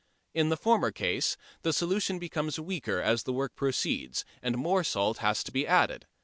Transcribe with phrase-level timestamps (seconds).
[0.33, 5.19] In the former case, the solution becomes weaker as the work proceeds, and more salt
[5.19, 6.07] has to be added.